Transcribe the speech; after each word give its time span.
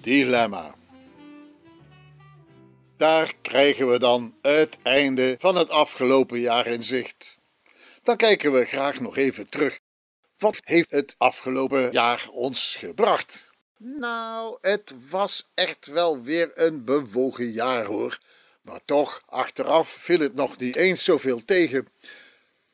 Dilemma. 0.00 0.74
Daar 2.96 3.34
krijgen 3.42 3.90
we 3.90 3.98
dan 3.98 4.34
het 4.42 4.78
einde 4.82 5.36
van 5.38 5.56
het 5.56 5.70
afgelopen 5.70 6.40
jaar 6.40 6.66
in 6.66 6.82
zicht. 6.82 7.38
Dan 8.02 8.16
kijken 8.16 8.52
we 8.52 8.64
graag 8.64 9.00
nog 9.00 9.16
even 9.16 9.48
terug. 9.48 9.78
Wat 10.38 10.60
heeft 10.64 10.90
het 10.90 11.14
afgelopen 11.18 11.92
jaar 11.92 12.28
ons 12.32 12.74
gebracht? 12.74 13.50
Nou, 13.78 14.58
het 14.60 14.94
was 15.10 15.50
echt 15.54 15.86
wel 15.86 16.22
weer 16.22 16.50
een 16.54 16.84
bewogen 16.84 17.50
jaar 17.50 17.84
hoor. 17.84 18.18
Maar 18.62 18.80
toch, 18.84 19.22
achteraf 19.26 19.88
viel 19.88 20.20
het 20.20 20.34
nog 20.34 20.58
niet 20.58 20.76
eens 20.76 21.04
zoveel 21.04 21.44
tegen. 21.44 21.88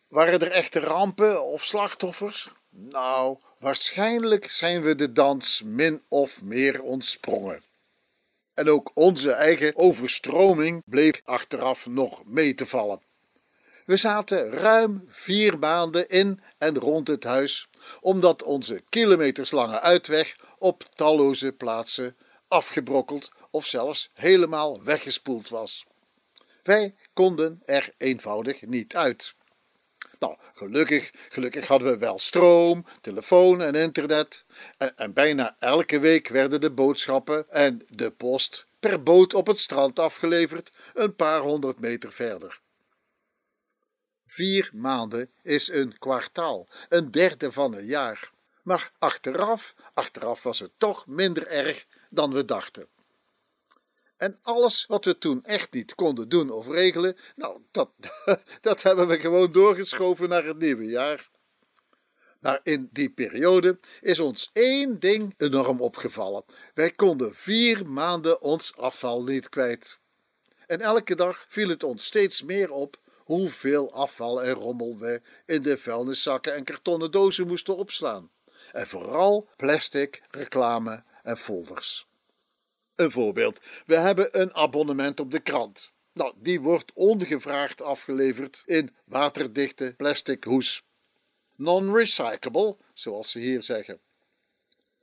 Waren 0.08 0.40
er 0.40 0.50
echte 0.50 0.80
rampen 0.80 1.44
of 1.44 1.64
slachtoffers? 1.64 2.48
Nou, 2.70 3.38
waarschijnlijk 3.62 4.50
zijn 4.50 4.82
we 4.82 4.94
de 4.94 5.12
dans 5.12 5.62
min 5.64 6.02
of 6.08 6.42
meer 6.42 6.82
ontsprongen. 6.82 7.62
En 8.54 8.68
ook 8.68 8.90
onze 8.94 9.30
eigen 9.30 9.76
overstroming 9.76 10.82
bleef 10.84 11.20
achteraf 11.24 11.86
nog 11.86 12.22
mee 12.24 12.54
te 12.54 12.66
vallen. 12.66 13.02
We 13.84 13.96
zaten 13.96 14.50
ruim 14.50 15.04
vier 15.08 15.58
maanden 15.58 16.08
in 16.08 16.40
en 16.58 16.78
rond 16.78 17.08
het 17.08 17.24
huis, 17.24 17.68
omdat 18.00 18.42
onze 18.42 18.82
kilometerslange 18.88 19.80
uitweg 19.80 20.36
op 20.58 20.88
talloze 20.94 21.52
plaatsen 21.52 22.16
afgebrokkeld 22.48 23.30
of 23.50 23.66
zelfs 23.66 24.10
helemaal 24.12 24.82
weggespoeld 24.82 25.48
was. 25.48 25.86
Wij 26.62 26.94
konden 27.12 27.62
er 27.64 27.94
eenvoudig 27.96 28.60
niet 28.60 28.96
uit. 28.96 29.34
Nou, 30.22 30.36
gelukkig, 30.54 31.10
gelukkig 31.28 31.66
hadden 31.66 31.92
we 31.92 31.98
wel 31.98 32.18
stroom, 32.18 32.86
telefoon 33.00 33.62
en 33.62 33.74
internet. 33.74 34.44
En, 34.76 34.96
en 34.96 35.12
bijna 35.12 35.56
elke 35.58 35.98
week 35.98 36.28
werden 36.28 36.60
de 36.60 36.70
boodschappen 36.70 37.48
en 37.48 37.82
de 37.88 38.10
post 38.10 38.66
per 38.80 39.02
boot 39.02 39.34
op 39.34 39.46
het 39.46 39.58
strand 39.58 39.98
afgeleverd, 39.98 40.72
een 40.94 41.16
paar 41.16 41.40
honderd 41.40 41.78
meter 41.80 42.12
verder. 42.12 42.60
Vier 44.26 44.70
maanden 44.72 45.30
is 45.42 45.68
een 45.68 45.98
kwartaal, 45.98 46.68
een 46.88 47.10
derde 47.10 47.52
van 47.52 47.74
een 47.74 47.86
jaar. 47.86 48.30
Maar 48.62 48.92
achteraf, 48.98 49.74
achteraf 49.94 50.42
was 50.42 50.58
het 50.58 50.72
toch 50.78 51.06
minder 51.06 51.46
erg 51.46 51.86
dan 52.10 52.32
we 52.32 52.44
dachten. 52.44 52.86
En 54.22 54.38
alles 54.42 54.86
wat 54.86 55.04
we 55.04 55.18
toen 55.18 55.44
echt 55.44 55.72
niet 55.72 55.94
konden 55.94 56.28
doen 56.28 56.50
of 56.50 56.66
regelen, 56.66 57.16
nou, 57.36 57.60
dat, 57.70 57.90
dat 58.60 58.82
hebben 58.82 59.08
we 59.08 59.20
gewoon 59.20 59.52
doorgeschoven 59.52 60.28
naar 60.28 60.44
het 60.44 60.58
nieuwe 60.58 60.84
jaar. 60.84 61.30
Maar 62.40 62.60
in 62.62 62.88
die 62.92 63.10
periode 63.10 63.78
is 64.00 64.20
ons 64.20 64.50
één 64.52 65.00
ding 65.00 65.34
enorm 65.36 65.80
opgevallen. 65.80 66.44
Wij 66.74 66.90
konden 66.90 67.34
vier 67.34 67.86
maanden 67.86 68.40
ons 68.40 68.76
afval 68.76 69.22
niet 69.22 69.48
kwijt. 69.48 69.98
En 70.66 70.80
elke 70.80 71.14
dag 71.14 71.44
viel 71.48 71.68
het 71.68 71.82
ons 71.82 72.04
steeds 72.04 72.42
meer 72.42 72.72
op 72.72 72.96
hoeveel 73.16 73.92
afval 73.92 74.42
en 74.42 74.54
rommel 74.54 74.98
we 74.98 75.20
in 75.46 75.62
de 75.62 75.78
vuilniszakken 75.78 76.54
en 76.54 76.64
kartonnen 76.64 77.10
dozen 77.10 77.46
moesten 77.46 77.76
opslaan. 77.76 78.30
En 78.72 78.86
vooral 78.86 79.48
plastic, 79.56 80.22
reclame 80.30 81.04
en 81.22 81.36
folders. 81.36 82.06
Een 83.02 83.10
voorbeeld. 83.10 83.60
We 83.86 83.96
hebben 83.96 84.40
een 84.40 84.54
abonnement 84.54 85.20
op 85.20 85.30
de 85.30 85.40
krant. 85.40 85.92
Nou, 86.12 86.34
die 86.36 86.60
wordt 86.60 86.92
ongevraagd 86.94 87.82
afgeleverd 87.82 88.62
in 88.66 88.96
waterdichte 89.04 89.94
plastic 89.96 90.44
hoes. 90.44 90.82
Non-recyclable, 91.56 92.76
zoals 92.94 93.30
ze 93.30 93.38
hier 93.38 93.62
zeggen. 93.62 94.00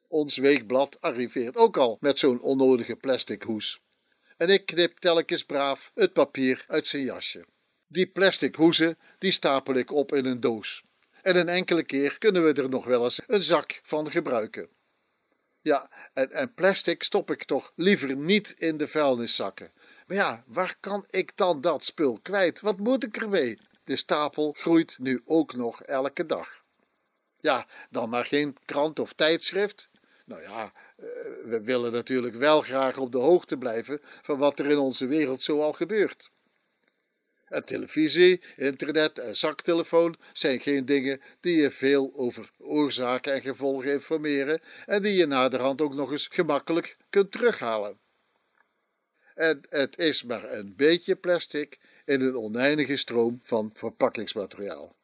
Ons 0.07 0.37
weekblad 0.37 1.01
arriveert 1.01 1.57
ook 1.57 1.77
al 1.77 1.97
met 1.99 2.17
zo'n 2.17 2.41
onnodige 2.41 2.95
plastic 2.95 3.43
hoes. 3.43 3.79
En 4.37 4.49
ik 4.49 4.65
knip 4.65 4.97
telkens 4.97 5.43
braaf 5.43 5.91
het 5.95 6.13
papier 6.13 6.65
uit 6.67 6.87
zijn 6.87 7.03
jasje. 7.03 7.45
Die 7.87 8.07
plastic 8.07 8.55
hoezen, 8.55 8.97
die 9.17 9.31
stapel 9.31 9.73
ik 9.73 9.91
op 9.91 10.13
in 10.13 10.25
een 10.25 10.39
doos. 10.39 10.83
En 11.21 11.35
een 11.35 11.49
enkele 11.49 11.83
keer 11.83 12.17
kunnen 12.17 12.45
we 12.45 12.61
er 12.61 12.69
nog 12.69 12.85
wel 12.85 13.03
eens 13.03 13.21
een 13.27 13.43
zak 13.43 13.79
van 13.83 14.11
gebruiken. 14.11 14.69
Ja, 15.61 15.89
en, 16.13 16.31
en 16.31 16.53
plastic 16.53 17.03
stop 17.03 17.31
ik 17.31 17.43
toch 17.43 17.71
liever 17.75 18.15
niet 18.15 18.49
in 18.57 18.77
de 18.77 18.87
vuilniszakken. 18.87 19.71
Maar 20.07 20.17
ja, 20.17 20.43
waar 20.47 20.77
kan 20.79 21.05
ik 21.09 21.37
dan 21.37 21.61
dat 21.61 21.83
spul 21.83 22.19
kwijt? 22.21 22.61
Wat 22.61 22.77
moet 22.77 23.03
ik 23.03 23.17
ermee? 23.17 23.59
De 23.83 23.95
stapel 23.95 24.55
groeit 24.57 24.97
nu 24.99 25.21
ook 25.25 25.55
nog 25.55 25.81
elke 25.83 26.25
dag. 26.25 26.63
Ja, 27.39 27.65
dan 27.89 28.09
maar 28.09 28.25
geen 28.25 28.57
krant 28.65 28.99
of 28.99 29.13
tijdschrift. 29.13 29.89
Nou 30.25 30.41
ja, 30.41 30.73
eh, 30.97 31.05
we 31.45 31.61
willen 31.63 31.91
natuurlijk 31.91 32.35
wel 32.35 32.61
graag 32.61 32.97
op 32.97 33.11
de 33.11 33.17
hoogte 33.17 33.57
blijven 33.57 33.99
van 34.01 34.37
wat 34.37 34.59
er 34.59 34.65
in 34.65 34.77
onze 34.77 35.05
wereld 35.05 35.41
zoal 35.41 35.73
gebeurt. 35.73 36.31
En 37.49 37.65
televisie, 37.65 38.41
internet 38.55 39.19
en 39.19 39.35
zaktelefoon 39.35 40.15
zijn 40.33 40.59
geen 40.59 40.85
dingen 40.85 41.21
die 41.39 41.55
je 41.55 41.71
veel 41.71 42.11
over 42.15 42.49
oorzaken 42.57 43.33
en 43.33 43.41
gevolgen 43.41 43.91
informeren 43.91 44.61
en 44.85 45.01
die 45.01 45.15
je 45.15 45.25
naderhand 45.25 45.81
ook 45.81 45.93
nog 45.93 46.11
eens 46.11 46.27
gemakkelijk 46.27 46.97
kunt 47.09 47.31
terughalen. 47.31 47.99
En 49.35 49.61
het 49.69 49.97
is 49.97 50.23
maar 50.23 50.51
een 50.51 50.75
beetje 50.75 51.15
plastic 51.15 51.77
in 52.05 52.21
een 52.21 52.37
oneindige 52.37 52.97
stroom 52.97 53.39
van 53.43 53.71
verpakkingsmateriaal. 53.73 54.95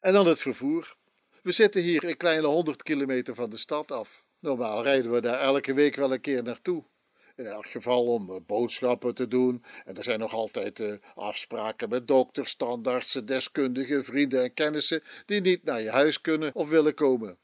En 0.00 0.12
dan 0.12 0.26
het 0.26 0.40
vervoer. 0.40 0.96
We 1.42 1.52
zitten 1.52 1.82
hier 1.82 2.04
een 2.04 2.16
kleine 2.16 2.46
honderd 2.46 2.82
kilometer 2.82 3.34
van 3.34 3.50
de 3.50 3.56
stad 3.56 3.92
af. 3.92 4.24
Normaal 4.38 4.82
rijden 4.82 5.12
we 5.12 5.20
daar 5.20 5.40
elke 5.40 5.74
week 5.74 5.96
wel 5.96 6.12
een 6.12 6.20
keer 6.20 6.42
naartoe. 6.42 6.84
In 7.40 7.46
elk 7.46 7.66
geval 7.66 8.04
om 8.04 8.30
eh, 8.30 8.36
boodschappen 8.46 9.14
te 9.14 9.28
doen. 9.28 9.64
En 9.84 9.96
er 9.96 10.04
zijn 10.04 10.18
nog 10.18 10.32
altijd 10.32 10.80
uh, 10.80 10.94
afspraken 11.14 11.88
met 11.88 12.08
dokters, 12.08 12.50
standaardsen, 12.50 13.26
deskundigen, 13.26 14.04
vrienden 14.04 14.42
en 14.42 14.54
kennissen 14.54 15.02
die 15.26 15.40
niet 15.40 15.64
naar 15.64 15.82
je 15.82 15.90
huis 15.90 16.20
kunnen 16.20 16.54
of 16.54 16.68
willen 16.68 16.94
komen. 16.94 17.38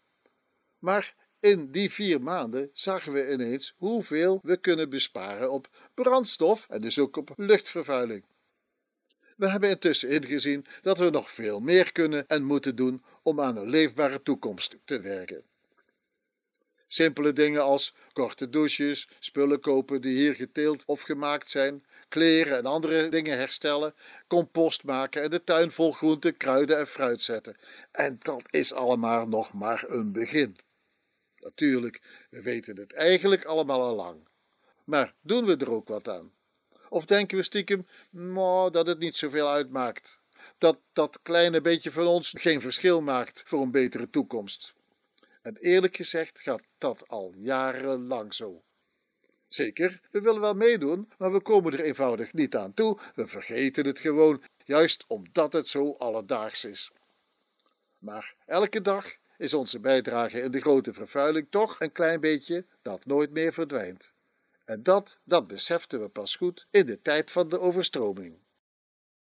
Maar 0.78 1.14
in 1.40 1.70
die 1.70 1.90
vier 1.90 2.22
maanden 2.22 2.70
zagen 2.72 3.12
we 3.12 3.32
ineens 3.32 3.74
hoeveel 3.76 4.40
we 4.42 4.56
kunnen 4.56 4.90
besparen 4.90 5.52
op 5.52 5.68
brandstof 5.94 6.66
en 6.68 6.80
dus 6.80 6.98
ook 6.98 7.16
op 7.16 7.32
luchtvervuiling. 7.36 8.24
We 9.36 9.50
hebben 9.50 9.70
intussen 9.70 10.08
ingezien 10.08 10.66
dat 10.80 10.98
we 10.98 11.10
nog 11.10 11.30
veel 11.30 11.60
meer 11.60 11.92
kunnen 11.92 12.26
en 12.26 12.44
moeten 12.44 12.76
doen 12.76 13.04
om 13.22 13.40
aan 13.40 13.56
een 13.56 13.68
leefbare 13.68 14.22
toekomst 14.22 14.76
te 14.84 15.00
werken. 15.00 15.42
Simpele 16.86 17.32
dingen 17.32 17.62
als 17.62 17.94
korte 18.12 18.50
douches, 18.50 19.08
spullen 19.18 19.60
kopen 19.60 20.00
die 20.00 20.16
hier 20.16 20.34
geteeld 20.34 20.84
of 20.84 21.00
gemaakt 21.00 21.50
zijn, 21.50 21.84
kleren 22.08 22.56
en 22.56 22.66
andere 22.66 23.08
dingen 23.08 23.36
herstellen, 23.36 23.94
compost 24.26 24.84
maken 24.84 25.22
en 25.22 25.30
de 25.30 25.44
tuin 25.44 25.70
vol 25.70 25.92
groenten, 25.92 26.36
kruiden 26.36 26.78
en 26.78 26.86
fruit 26.86 27.20
zetten. 27.20 27.56
En 27.90 28.18
dat 28.22 28.42
is 28.50 28.72
allemaal 28.72 29.28
nog 29.28 29.52
maar 29.52 29.84
een 29.88 30.12
begin. 30.12 30.56
Natuurlijk, 31.38 32.26
we 32.30 32.42
weten 32.42 32.76
het 32.76 32.92
eigenlijk 32.92 33.44
allemaal 33.44 33.82
al 33.82 33.94
lang. 33.94 34.28
Maar 34.84 35.14
doen 35.20 35.44
we 35.44 35.56
er 35.56 35.70
ook 35.70 35.88
wat 35.88 36.08
aan? 36.08 36.32
Of 36.88 37.04
denken 37.04 37.36
we 37.36 37.42
stiekem 37.42 37.86
nou, 38.10 38.70
dat 38.70 38.86
het 38.86 38.98
niet 38.98 39.16
zoveel 39.16 39.50
uitmaakt? 39.50 40.18
Dat 40.58 40.80
dat 40.92 41.22
kleine 41.22 41.60
beetje 41.60 41.90
van 41.90 42.06
ons 42.06 42.32
geen 42.36 42.60
verschil 42.60 43.00
maakt 43.00 43.42
voor 43.46 43.62
een 43.62 43.70
betere 43.70 44.10
toekomst? 44.10 44.74
En 45.46 45.56
eerlijk 45.56 45.96
gezegd 45.96 46.40
gaat 46.40 46.62
dat 46.78 47.08
al 47.08 47.32
jarenlang 47.34 48.34
zo. 48.34 48.62
Zeker, 49.48 50.00
we 50.10 50.20
willen 50.20 50.40
wel 50.40 50.54
meedoen, 50.54 51.12
maar 51.18 51.32
we 51.32 51.40
komen 51.40 51.72
er 51.72 51.80
eenvoudig 51.80 52.32
niet 52.32 52.56
aan 52.56 52.74
toe. 52.74 52.98
We 53.14 53.26
vergeten 53.26 53.86
het 53.86 54.00
gewoon, 54.00 54.42
juist 54.64 55.04
omdat 55.06 55.52
het 55.52 55.68
zo 55.68 55.94
alledaags 55.98 56.64
is. 56.64 56.92
Maar 57.98 58.34
elke 58.46 58.80
dag 58.80 59.16
is 59.38 59.54
onze 59.54 59.80
bijdrage 59.80 60.40
in 60.40 60.50
de 60.50 60.60
grote 60.60 60.92
vervuiling 60.92 61.46
toch 61.50 61.80
een 61.80 61.92
klein 61.92 62.20
beetje 62.20 62.64
dat 62.82 63.06
nooit 63.06 63.30
meer 63.30 63.52
verdwijnt. 63.52 64.12
En 64.64 64.82
dat, 64.82 65.18
dat 65.24 65.46
beseften 65.46 66.00
we 66.00 66.08
pas 66.08 66.36
goed 66.36 66.66
in 66.70 66.86
de 66.86 67.02
tijd 67.02 67.30
van 67.30 67.48
de 67.48 67.60
overstroming. 67.60 68.38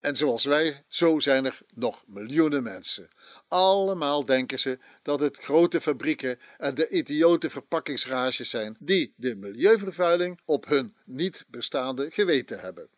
En 0.02 0.16
zoals 0.16 0.44
wij, 0.44 0.84
zo 0.88 1.20
zijn 1.20 1.44
er 1.44 1.60
nog 1.74 2.04
miljoenen 2.06 2.62
mensen. 2.62 3.08
Allemaal 3.48 4.24
denken 4.24 4.58
ze 4.58 4.78
dat 5.02 5.20
het 5.20 5.38
grote 5.38 5.80
fabrieken 5.80 6.38
en 6.58 6.74
de 6.74 6.88
idiote 6.88 7.50
verpakkingsrages 7.50 8.50
zijn 8.50 8.76
die 8.78 9.12
de 9.16 9.36
milieuvervuiling 9.36 10.40
op 10.44 10.66
hun 10.66 10.96
niet 11.04 11.44
bestaande 11.48 12.10
geweten 12.10 12.60
hebben. 12.60 12.88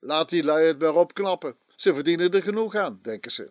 Laat 0.00 0.28
die 0.28 0.44
lui 0.44 0.66
het 0.66 0.78
maar 0.78 0.94
opknappen. 0.94 1.56
Ze 1.76 1.94
verdienen 1.94 2.30
er 2.30 2.42
genoeg 2.42 2.74
aan, 2.74 2.98
denken 3.02 3.30
ze. 3.30 3.50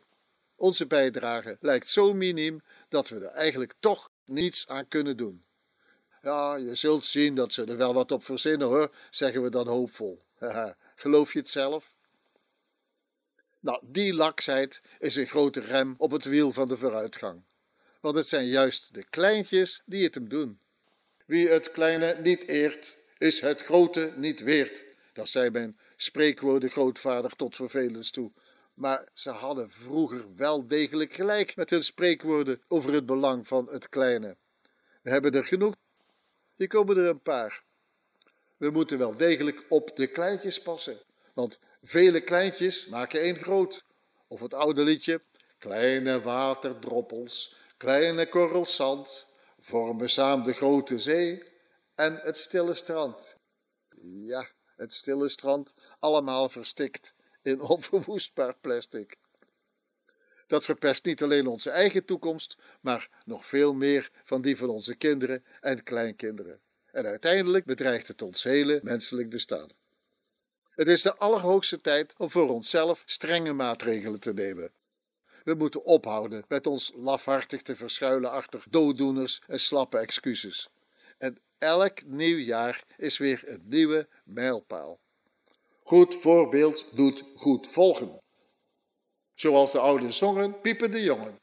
Onze 0.55 0.87
bijdrage 0.87 1.57
lijkt 1.59 1.89
zo 1.89 2.13
miniem 2.13 2.61
dat 2.89 3.09
we 3.09 3.15
er 3.15 3.31
eigenlijk 3.31 3.73
toch 3.79 4.11
niets 4.25 4.67
aan 4.67 4.87
kunnen 4.87 5.17
doen. 5.17 5.43
Ja, 6.21 6.55
je 6.55 6.75
zult 6.75 7.03
zien 7.03 7.35
dat 7.35 7.53
ze 7.53 7.63
er 7.63 7.77
wel 7.77 7.93
wat 7.93 8.11
op 8.11 8.25
verzinnen 8.25 8.67
hoor, 8.67 8.91
zeggen 9.09 9.43
we 9.43 9.49
dan 9.49 9.67
hoopvol. 9.67 10.21
Geloof 10.95 11.33
je 11.33 11.39
het 11.39 11.49
zelf? 11.49 11.91
Nou, 13.63 13.79
die 13.81 14.13
laksheid 14.13 14.81
is 14.99 15.15
een 15.15 15.27
grote 15.27 15.59
rem 15.59 15.95
op 15.97 16.11
het 16.11 16.25
wiel 16.25 16.51
van 16.51 16.67
de 16.67 16.77
vooruitgang. 16.77 17.43
Want 17.99 18.15
het 18.15 18.27
zijn 18.27 18.45
juist 18.45 18.93
de 18.93 19.03
kleintjes 19.09 19.81
die 19.85 20.03
het 20.03 20.15
hem 20.15 20.29
doen. 20.29 20.59
Wie 21.25 21.47
het 21.47 21.71
kleine 21.71 22.17
niet 22.21 22.47
eert, 22.47 23.05
is 23.17 23.41
het 23.41 23.61
grote 23.61 24.13
niet 24.15 24.41
weert. 24.41 24.83
Dat 25.13 25.29
zei 25.29 25.49
mijn 25.49 25.77
spreekwoorden 25.95 26.69
grootvader 26.69 27.35
tot 27.35 27.55
vervelens 27.55 28.11
toe. 28.11 28.31
Maar 28.73 29.07
ze 29.13 29.29
hadden 29.29 29.71
vroeger 29.71 30.35
wel 30.35 30.67
degelijk 30.67 31.13
gelijk 31.13 31.55
met 31.55 31.69
hun 31.69 31.83
spreekwoorden 31.83 32.61
over 32.67 32.93
het 32.93 33.05
belang 33.05 33.47
van 33.47 33.67
het 33.71 33.89
kleine. 33.89 34.37
We 35.01 35.09
hebben 35.09 35.31
er 35.31 35.45
genoeg. 35.45 35.75
Hier 36.55 36.67
komen 36.67 36.97
er 36.97 37.05
een 37.05 37.21
paar. 37.21 37.63
We 38.57 38.69
moeten 38.69 38.97
wel 38.97 39.17
degelijk 39.17 39.65
op 39.69 39.95
de 39.95 40.07
kleintjes 40.07 40.61
passen, 40.61 41.01
want 41.33 41.59
vele 41.83 42.21
kleintjes 42.21 42.85
maken 42.85 43.21
één 43.21 43.35
groot. 43.35 43.85
Of 44.27 44.39
het 44.39 44.53
oude 44.53 44.83
liedje, 44.83 45.21
kleine 45.57 46.21
waterdroppels, 46.21 47.55
kleine 47.77 48.29
korrels 48.29 48.75
zand, 48.75 49.33
vormen 49.59 50.09
samen 50.09 50.45
de 50.45 50.53
grote 50.53 50.99
zee 50.99 51.43
en 51.95 52.19
het 52.23 52.37
stille 52.37 52.73
strand. 52.73 53.39
Ja, 54.01 54.49
het 54.75 54.93
stille 54.93 55.29
strand, 55.29 55.73
allemaal 55.99 56.49
verstikt 56.49 57.13
in 57.41 57.61
onverwoestbaar 57.75 58.55
plastic. 58.61 59.17
Dat 60.47 60.63
verpest 60.63 61.05
niet 61.05 61.23
alleen 61.23 61.47
onze 61.47 61.69
eigen 61.69 62.05
toekomst, 62.05 62.57
maar 62.81 63.09
nog 63.25 63.45
veel 63.45 63.73
meer 63.73 64.11
van 64.23 64.41
die 64.41 64.57
van 64.57 64.69
onze 64.69 64.95
kinderen 64.95 65.45
en 65.61 65.83
kleinkinderen. 65.83 66.59
En 66.91 67.05
uiteindelijk 67.05 67.65
bedreigt 67.65 68.07
het 68.07 68.21
ons 68.21 68.43
hele 68.43 68.79
menselijk 68.83 69.29
bestaan. 69.29 69.69
Het 70.75 70.87
is 70.87 71.01
de 71.01 71.15
allerhoogste 71.15 71.81
tijd 71.81 72.13
om 72.17 72.29
voor 72.29 72.49
onszelf 72.49 73.03
strenge 73.05 73.53
maatregelen 73.53 74.19
te 74.19 74.33
nemen. 74.33 74.71
We 75.43 75.53
moeten 75.53 75.83
ophouden 75.83 76.45
met 76.47 76.67
ons 76.67 76.91
lafhartig 76.95 77.61
te 77.61 77.75
verschuilen 77.75 78.31
achter 78.31 78.63
dooddoeners 78.69 79.41
en 79.47 79.59
slappe 79.59 79.97
excuses. 79.97 80.69
En 81.17 81.37
elk 81.57 82.05
nieuw 82.05 82.37
jaar 82.37 82.83
is 82.97 83.17
weer 83.17 83.43
een 83.45 83.61
nieuwe 83.65 84.07
mijlpaal. 84.23 84.99
Goed 85.83 86.15
voorbeeld 86.15 86.85
doet 86.95 87.23
goed 87.35 87.67
volgen. 87.67 88.21
Zoals 89.35 89.71
de 89.71 89.79
ouden 89.79 90.13
zongen, 90.13 90.61
piepen 90.61 90.91
de 90.91 91.03
jongen. 91.03 91.39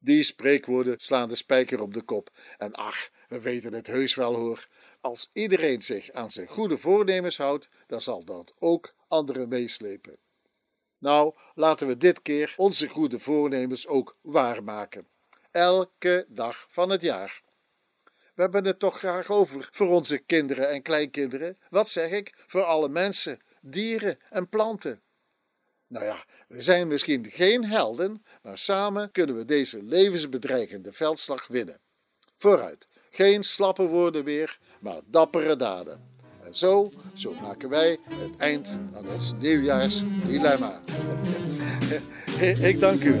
Die 0.00 0.22
spreekwoorden 0.22 0.94
slaan 0.98 1.28
de 1.28 1.36
spijker 1.36 1.80
op 1.80 1.94
de 1.94 2.02
kop. 2.02 2.30
En 2.58 2.72
ach, 2.72 3.10
we 3.28 3.40
weten 3.40 3.72
het 3.72 3.86
heus 3.86 4.14
wel 4.14 4.34
hoor. 4.34 4.68
Als 5.04 5.30
iedereen 5.32 5.82
zich 5.82 6.10
aan 6.10 6.30
zijn 6.30 6.46
goede 6.46 6.78
voornemens 6.78 7.36
houdt, 7.36 7.68
dan 7.86 8.00
zal 8.00 8.24
dat 8.24 8.54
ook 8.58 8.94
anderen 9.08 9.48
meeslepen. 9.48 10.18
Nou, 10.98 11.34
laten 11.54 11.86
we 11.86 11.96
dit 11.96 12.22
keer 12.22 12.54
onze 12.56 12.88
goede 12.88 13.18
voornemens 13.18 13.86
ook 13.86 14.16
waarmaken. 14.20 15.08
Elke 15.50 16.26
dag 16.28 16.66
van 16.70 16.90
het 16.90 17.02
jaar. 17.02 17.42
We 18.34 18.42
hebben 18.42 18.64
het 18.64 18.78
toch 18.78 18.98
graag 18.98 19.30
over 19.30 19.68
voor 19.72 19.88
onze 19.88 20.18
kinderen 20.18 20.70
en 20.70 20.82
kleinkinderen. 20.82 21.58
Wat 21.70 21.88
zeg 21.88 22.10
ik? 22.10 22.44
Voor 22.46 22.62
alle 22.62 22.88
mensen, 22.88 23.40
dieren 23.60 24.18
en 24.30 24.48
planten. 24.48 25.02
Nou 25.86 26.04
ja, 26.04 26.24
we 26.48 26.62
zijn 26.62 26.88
misschien 26.88 27.30
geen 27.30 27.64
helden, 27.64 28.24
maar 28.42 28.58
samen 28.58 29.10
kunnen 29.10 29.36
we 29.36 29.44
deze 29.44 29.82
levensbedreigende 29.82 30.92
veldslag 30.92 31.46
winnen. 31.46 31.80
Vooruit, 32.36 32.86
geen 33.10 33.44
slappe 33.44 33.86
woorden 33.86 34.24
meer, 34.24 34.58
maar 34.84 35.00
dappere 35.10 35.56
daden. 35.56 35.98
En 36.44 36.56
zo, 36.56 36.90
zo 37.14 37.32
maken 37.42 37.68
wij 37.68 37.98
het 38.08 38.36
eind 38.36 38.78
aan 38.96 39.08
ons 39.14 39.34
nieuwjaarsdilemma. 39.40 40.80
Ik 42.70 42.80
dank 42.80 43.04
u. 43.04 43.20